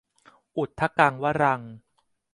[0.57, 1.61] อุทะกังวะรัง